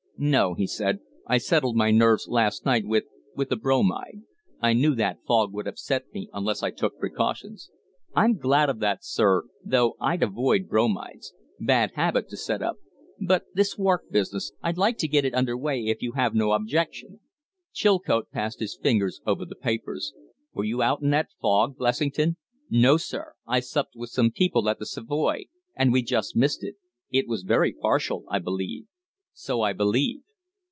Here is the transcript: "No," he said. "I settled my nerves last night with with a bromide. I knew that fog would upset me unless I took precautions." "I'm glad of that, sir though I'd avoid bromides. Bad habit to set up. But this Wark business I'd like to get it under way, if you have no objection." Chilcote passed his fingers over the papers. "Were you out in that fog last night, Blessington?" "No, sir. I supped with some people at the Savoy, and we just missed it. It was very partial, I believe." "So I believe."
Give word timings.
"No," 0.23 0.53
he 0.53 0.67
said. 0.67 0.99
"I 1.25 1.39
settled 1.39 1.75
my 1.75 1.89
nerves 1.89 2.27
last 2.27 2.63
night 2.63 2.85
with 2.85 3.05
with 3.35 3.51
a 3.51 3.55
bromide. 3.55 4.21
I 4.61 4.73
knew 4.73 4.93
that 4.93 5.23
fog 5.25 5.51
would 5.51 5.65
upset 5.65 6.13
me 6.13 6.29
unless 6.31 6.61
I 6.61 6.69
took 6.69 6.99
precautions." 6.99 7.71
"I'm 8.15 8.37
glad 8.37 8.69
of 8.69 8.77
that, 8.81 9.03
sir 9.03 9.45
though 9.65 9.95
I'd 9.99 10.21
avoid 10.21 10.69
bromides. 10.69 11.33
Bad 11.59 11.93
habit 11.95 12.29
to 12.29 12.37
set 12.37 12.61
up. 12.61 12.75
But 13.19 13.45
this 13.55 13.79
Wark 13.79 14.11
business 14.11 14.51
I'd 14.61 14.77
like 14.77 14.99
to 14.99 15.07
get 15.07 15.25
it 15.25 15.33
under 15.33 15.57
way, 15.57 15.87
if 15.87 16.03
you 16.03 16.11
have 16.11 16.35
no 16.35 16.51
objection." 16.51 17.19
Chilcote 17.73 18.29
passed 18.29 18.59
his 18.59 18.77
fingers 18.77 19.21
over 19.25 19.43
the 19.43 19.55
papers. 19.55 20.13
"Were 20.53 20.63
you 20.65 20.83
out 20.83 21.01
in 21.01 21.09
that 21.09 21.31
fog 21.41 21.81
last 21.81 21.99
night, 21.99 22.13
Blessington?" 22.13 22.37
"No, 22.69 22.97
sir. 22.97 23.33
I 23.47 23.59
supped 23.59 23.95
with 23.95 24.11
some 24.11 24.29
people 24.29 24.69
at 24.69 24.77
the 24.77 24.85
Savoy, 24.85 25.45
and 25.75 25.91
we 25.91 26.03
just 26.03 26.35
missed 26.35 26.63
it. 26.63 26.75
It 27.09 27.27
was 27.27 27.41
very 27.41 27.73
partial, 27.73 28.23
I 28.29 28.37
believe." 28.37 28.85
"So 29.33 29.61
I 29.61 29.71
believe." 29.71 30.23